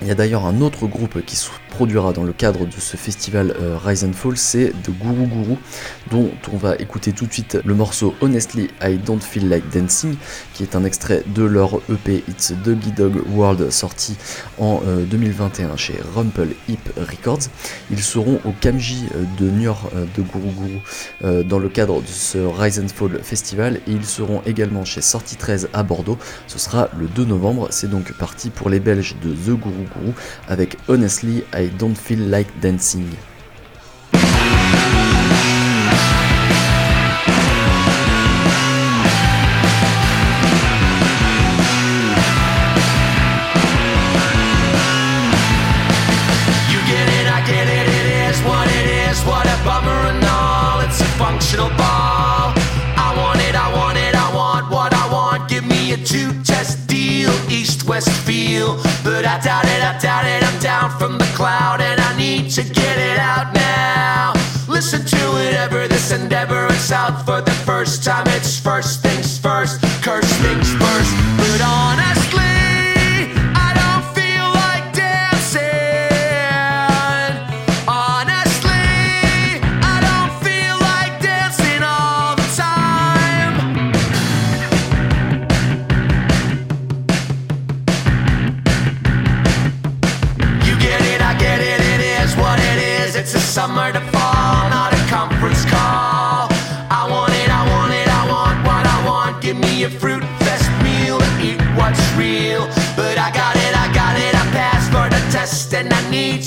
Il 0.00 0.08
y 0.08 0.10
a 0.10 0.14
d'ailleurs 0.14 0.46
un 0.46 0.60
autre 0.60 0.86
groupe 0.86 1.24
qui 1.24 1.36
se 1.36 1.48
produira 1.70 2.12
dans 2.12 2.24
le 2.24 2.32
cadre 2.32 2.66
de 2.66 2.72
ce 2.78 2.96
festival 2.96 3.54
euh, 3.60 3.78
Rise 3.82 4.04
and 4.04 4.12
Fall, 4.12 4.36
c'est 4.36 4.72
The 4.82 4.90
Guru 4.90 5.26
Guru, 5.26 5.56
dont 6.10 6.30
on 6.52 6.56
va 6.56 6.76
écouter 6.76 7.12
tout 7.12 7.26
de 7.26 7.32
suite 7.32 7.58
le 7.64 7.74
morceau 7.74 8.14
Honestly 8.20 8.68
I 8.82 8.98
Don't 8.98 9.20
Feel 9.20 9.48
Like 9.48 9.68
Dancing, 9.70 10.16
qui 10.54 10.64
est 10.64 10.76
un 10.76 10.84
extrait 10.84 11.22
de 11.34 11.44
leur 11.44 11.76
EP 11.90 12.24
It's 12.28 12.52
Doggy 12.64 12.92
Dog 12.92 13.22
World 13.30 13.70
sorti 13.70 14.16
en 14.58 14.82
2021 15.08 15.70
euh, 15.70 15.76
chez 15.76 15.94
Rumple 16.14 16.48
Hip 16.68 16.90
Records. 16.96 17.48
Ils 17.90 18.02
seront 18.02 18.40
au 18.44 18.52
Kamji 18.60 19.04
euh, 19.14 19.24
de 19.38 19.50
New 19.50 19.62
York 19.62 19.82
de 19.94 20.22
Guru 20.22 20.50
Guru 20.58 21.44
dans 21.44 21.58
le 21.58 21.68
cadre 21.68 22.00
de 22.00 22.06
ce 22.06 22.38
Rise 22.38 22.80
and 22.80 22.88
Fall 22.88 23.20
Festival 23.22 23.76
et 23.86 23.92
ils 23.92 24.04
seront 24.04 24.42
également 24.46 24.84
chez 24.84 25.00
Sortie 25.00 25.36
13 25.36 25.68
à 25.72 25.82
Bordeaux. 25.82 26.18
Ce 26.46 26.58
sera 26.58 26.88
le 26.98 27.06
2 27.06 27.24
novembre. 27.24 27.68
C'est 27.70 27.88
donc 27.88 28.12
parti 28.12 28.50
pour 28.50 28.68
les 28.68 28.80
Belges 28.80 29.16
de 29.22 29.30
The 29.32 29.58
Guru 29.58 29.86
avec 30.48 30.76
Honestly 30.88 31.44
I 31.54 31.68
Don't 31.78 31.94
Feel 31.96 32.30
Like 32.30 32.50
Dancing. 32.60 33.06
I 59.32 59.38
doubt 59.38 59.64
it, 59.64 59.82
I 59.82 59.98
doubt 59.98 60.26
it. 60.26 60.44
I'm 60.44 60.60
down 60.60 60.90
from 60.98 61.16
the 61.16 61.24
cloud 61.34 61.80
and 61.80 61.98
I 61.98 62.14
need 62.18 62.50
to 62.50 62.62
get 62.62 62.98
it 62.98 63.18
out 63.18 63.54
now. 63.54 64.34
Listen 64.68 65.06
to 65.06 65.22
it 65.40 65.54
ever, 65.54 65.88
this 65.88 66.12
endeavor. 66.12 66.66
It's 66.66 66.92
out 66.92 67.24
for 67.24 67.40
the 67.40 67.56
first 67.64 68.04
time. 68.04 68.26
It's 68.26 68.60
first 68.60 69.00
things 69.00 69.31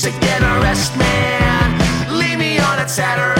to 0.05 0.11
get 0.19 0.43
a 0.43 0.59
rest, 0.61 0.95
man. 0.99 2.15
Leave 2.15 2.37
me 2.37 2.59
on 2.59 2.77
a 2.77 2.85
tatter 2.85 3.34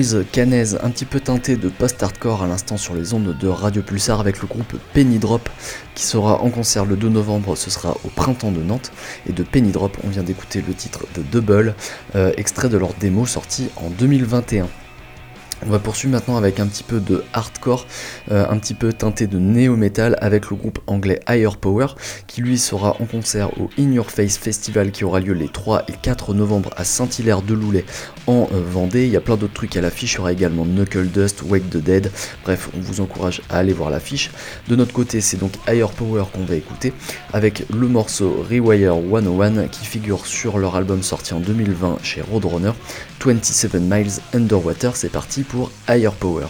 noise 0.00 0.78
un 0.82 0.90
petit 0.90 1.04
peu 1.04 1.20
teinté 1.20 1.56
de 1.56 1.68
post-hardcore 1.68 2.42
à 2.42 2.46
l'instant 2.46 2.76
sur 2.76 2.94
les 2.94 3.12
ondes 3.12 3.36
de 3.36 3.48
Radio 3.48 3.82
Pulsar 3.82 4.18
avec 4.18 4.40
le 4.40 4.46
groupe 4.48 4.76
Penny 4.94 5.18
Drop 5.18 5.48
qui 5.94 6.04
sera 6.04 6.40
en 6.40 6.48
concert 6.48 6.86
le 6.86 6.96
2 6.96 7.08
novembre, 7.10 7.56
ce 7.56 7.70
sera 7.70 7.96
au 8.04 8.08
printemps 8.08 8.52
de 8.52 8.62
Nantes. 8.62 8.92
Et 9.28 9.32
de 9.32 9.42
Penny 9.42 9.70
Drop, 9.70 9.98
on 10.04 10.08
vient 10.08 10.22
d'écouter 10.22 10.64
le 10.66 10.72
titre 10.72 11.00
de 11.14 11.22
Double, 11.22 11.74
euh, 12.14 12.32
extrait 12.38 12.70
de 12.70 12.78
leur 12.78 12.94
démo 12.94 13.26
sorti 13.26 13.68
en 13.76 13.90
2021. 13.90 14.68
On 15.66 15.70
va 15.70 15.78
poursuivre 15.78 16.12
maintenant 16.12 16.38
avec 16.38 16.58
un 16.58 16.66
petit 16.66 16.82
peu 16.82 17.00
de 17.00 17.22
hardcore, 17.34 17.86
euh, 18.30 18.46
un 18.48 18.56
petit 18.58 18.72
peu 18.72 18.94
teinté 18.94 19.26
de 19.26 19.38
néo-metal 19.38 20.16
avec 20.22 20.48
le 20.48 20.56
groupe 20.56 20.78
anglais 20.86 21.20
Higher 21.28 21.50
Power 21.60 21.88
qui 22.26 22.40
lui 22.40 22.58
sera 22.58 22.96
en 22.98 23.04
concert 23.04 23.50
au 23.60 23.68
In 23.78 23.92
Your 23.92 24.10
Face 24.10 24.38
Festival 24.38 24.90
qui 24.90 25.04
aura 25.04 25.20
lieu 25.20 25.34
les 25.34 25.48
3 25.48 25.84
et 25.88 25.92
4 26.00 26.32
novembre 26.32 26.70
à 26.78 26.84
Saint-Hilaire-de-Loulay 26.84 27.84
en 28.26 28.48
euh, 28.52 28.62
Vendée. 28.70 29.04
Il 29.04 29.12
y 29.12 29.16
a 29.18 29.20
plein 29.20 29.36
d'autres 29.36 29.52
trucs 29.52 29.76
à 29.76 29.82
l'affiche, 29.82 30.14
il 30.14 30.16
y 30.16 30.20
aura 30.20 30.32
également 30.32 30.64
Knuckle 30.64 31.08
Dust, 31.08 31.42
Wake 31.42 31.68
the 31.68 31.76
Dead. 31.76 32.10
Bref, 32.44 32.70
on 32.74 32.80
vous 32.80 33.02
encourage 33.02 33.42
à 33.50 33.58
aller 33.58 33.74
voir 33.74 33.90
l'affiche. 33.90 34.30
De 34.68 34.76
notre 34.76 34.94
côté, 34.94 35.20
c'est 35.20 35.36
donc 35.36 35.52
Higher 35.68 35.90
Power 35.94 36.24
qu'on 36.32 36.44
va 36.44 36.54
écouter 36.54 36.94
avec 37.34 37.64
le 37.70 37.86
morceau 37.86 38.46
Rewire 38.48 38.94
101 38.94 39.68
qui 39.68 39.84
figure 39.84 40.24
sur 40.24 40.56
leur 40.56 40.74
album 40.74 41.02
sorti 41.02 41.34
en 41.34 41.40
2020 41.40 41.98
chez 42.02 42.22
Roadrunner, 42.22 42.72
27 43.22 43.74
Miles 43.74 44.12
Underwater. 44.32 44.96
C'est 44.96 45.10
parti 45.10 45.44
pour 45.50 45.70
Higher 45.88 46.10
Power. 46.18 46.46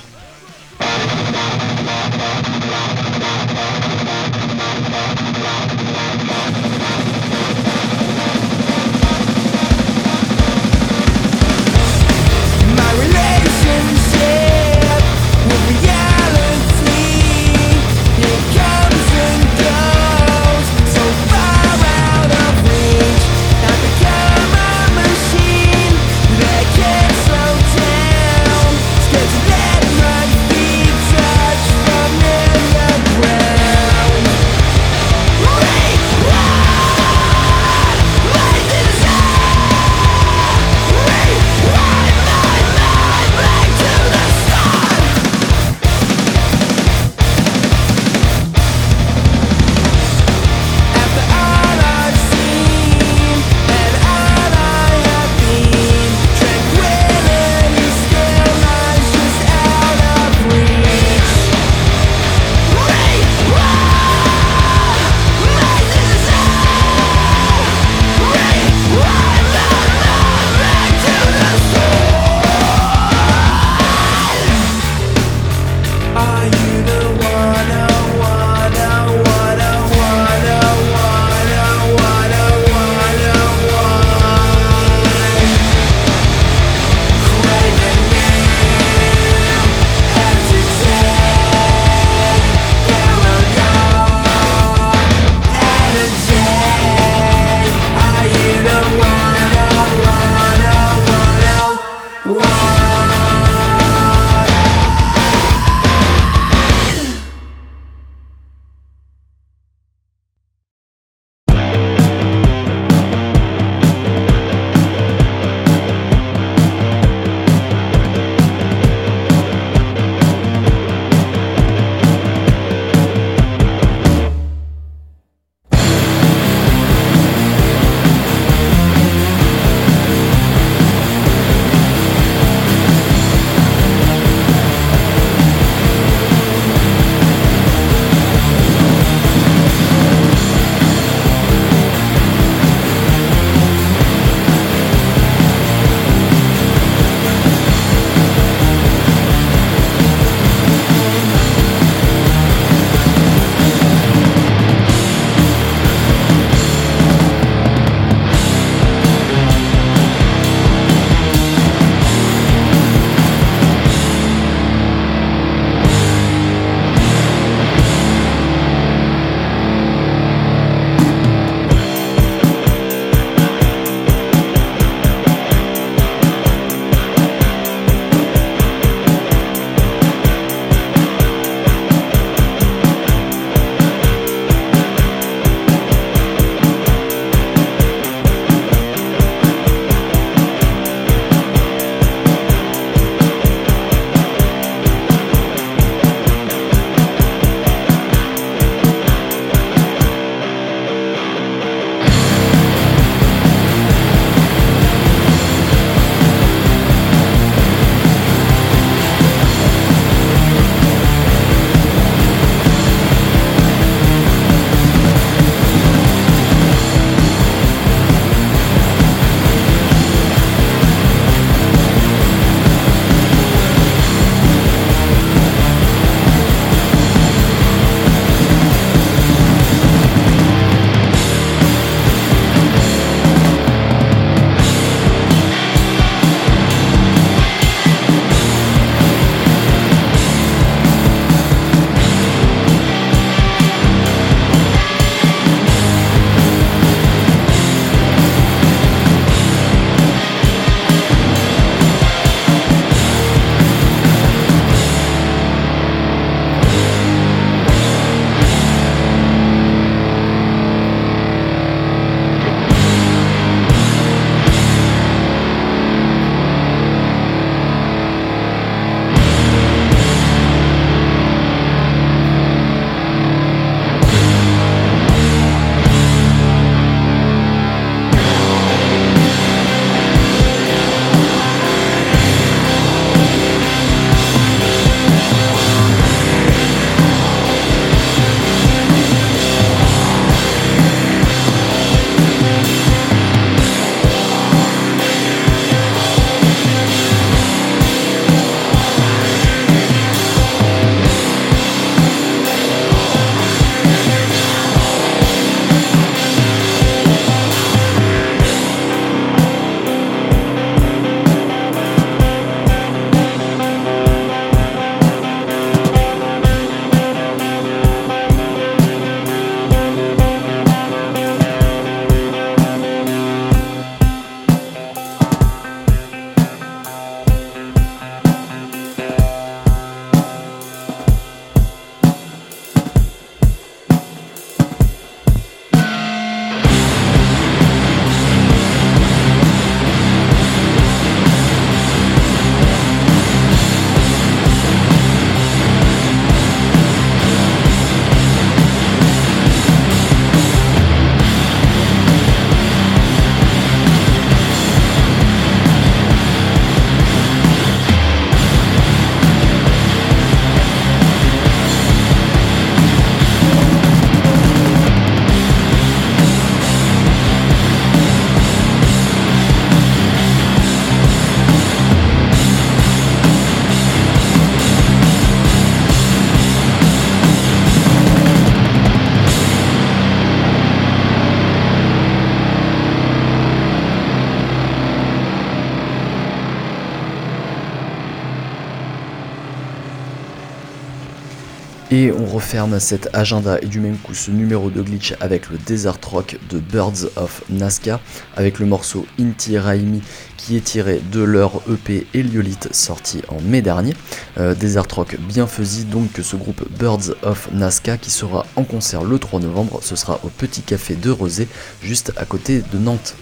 Et 391.92 392.12
on 392.12 392.24
referme 392.24 392.78
cet 392.78 393.08
agenda 393.14 393.58
et 393.60 393.66
du 393.66 393.80
même 393.80 393.96
coup 393.96 394.14
ce 394.14 394.30
numéro 394.30 394.70
de 394.70 394.80
glitch 394.80 395.14
avec 395.18 395.50
le 395.50 395.58
Desert 395.58 395.98
Rock 396.04 396.38
de 396.48 396.60
Birds 396.60 397.08
of 397.16 397.42
Nazca, 397.50 397.98
avec 398.36 398.60
le 398.60 398.66
morceau 398.66 399.06
Inti 399.18 399.58
Raimi 399.58 400.00
qui 400.36 400.56
est 400.56 400.60
tiré 400.60 401.02
de 401.10 401.20
leur 401.20 401.62
EP 401.68 402.06
Heliolite 402.14 402.72
sorti 402.72 403.22
en 403.26 403.40
mai 403.40 403.60
dernier. 403.60 403.94
Euh, 404.38 404.54
Desert 404.54 404.86
Rock 404.94 405.16
bien 405.18 405.48
faisy 405.48 405.84
donc 405.84 406.12
que 406.12 406.22
ce 406.22 406.36
groupe 406.36 406.62
Birds 406.78 407.16
of 407.24 407.48
Nazca 407.52 407.96
qui 407.96 408.10
sera 408.10 408.46
en 408.54 408.62
concert 408.62 409.02
le 409.02 409.18
3 409.18 409.40
novembre, 409.40 409.80
ce 409.82 409.96
sera 409.96 410.20
au 410.22 410.28
Petit 410.28 410.62
Café 410.62 410.94
de 410.94 411.10
Rosé 411.10 411.48
juste 411.82 412.12
à 412.16 412.24
côté 412.24 412.62
de 412.72 412.78
Nantes. 412.78 413.16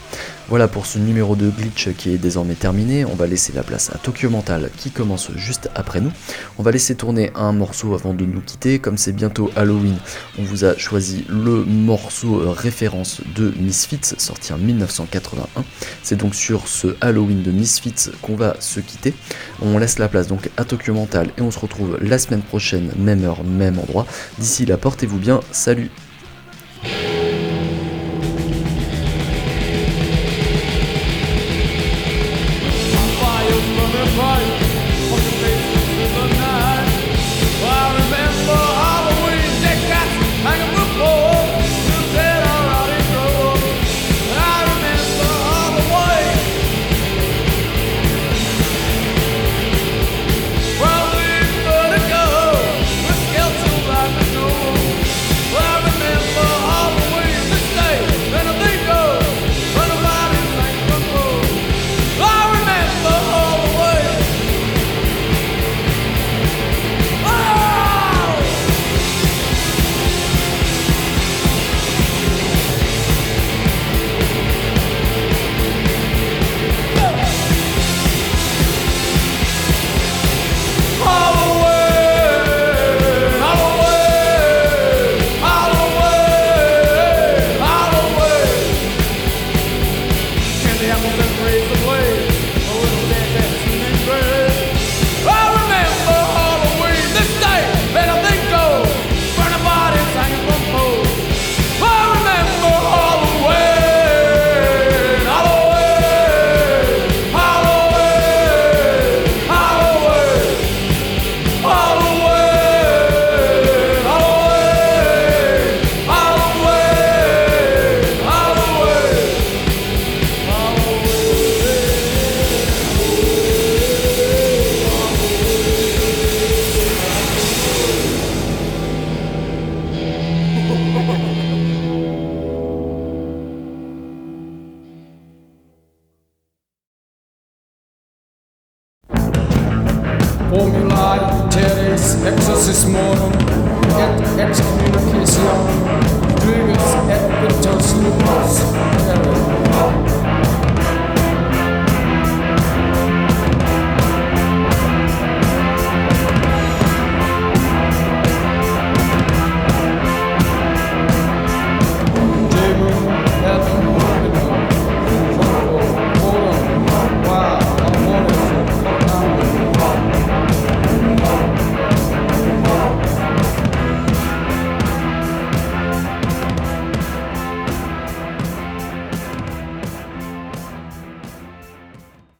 Voilà 0.48 0.66
pour 0.66 0.86
ce 0.86 0.98
numéro 0.98 1.36
de 1.36 1.50
glitch 1.50 1.90
qui 1.98 2.10
est 2.10 2.16
désormais 2.16 2.54
terminé. 2.54 3.04
On 3.04 3.14
va 3.14 3.26
laisser 3.26 3.52
la 3.52 3.62
place 3.62 3.90
à 3.90 3.98
Tokyo 3.98 4.30
Mental 4.30 4.70
qui 4.78 4.90
commence 4.90 5.30
juste 5.36 5.68
après 5.74 6.00
nous. 6.00 6.10
On 6.56 6.62
va 6.62 6.70
laisser 6.70 6.94
tourner 6.94 7.30
un 7.34 7.52
morceau 7.52 7.92
avant 7.92 8.14
de 8.14 8.24
nous 8.24 8.40
quitter. 8.40 8.78
Comme 8.78 8.96
c'est 8.96 9.12
bientôt 9.12 9.50
Halloween, 9.56 9.98
on 10.38 10.42
vous 10.42 10.64
a 10.64 10.74
choisi 10.78 11.26
le 11.28 11.66
morceau 11.66 12.50
référence 12.50 13.20
de 13.36 13.52
Misfits 13.58 14.14
sorti 14.16 14.54
en 14.54 14.58
1981. 14.58 15.64
C'est 16.02 16.16
donc 16.16 16.34
sur 16.34 16.66
ce 16.66 16.96
Halloween 17.02 17.42
de 17.42 17.50
Misfits 17.50 18.10
qu'on 18.22 18.34
va 18.34 18.56
se 18.58 18.80
quitter. 18.80 19.12
On 19.60 19.76
laisse 19.76 19.98
la 19.98 20.08
place 20.08 20.28
donc 20.28 20.48
à 20.56 20.64
Tokyo 20.64 20.94
Mental 20.94 21.28
et 21.36 21.42
on 21.42 21.50
se 21.50 21.58
retrouve 21.58 21.98
la 22.00 22.18
semaine 22.18 22.42
prochaine, 22.42 22.90
même 22.96 23.22
heure, 23.22 23.44
même 23.44 23.78
endroit. 23.78 24.06
D'ici 24.38 24.64
là, 24.64 24.78
portez-vous 24.78 25.18
bien. 25.18 25.40
Salut 25.52 25.90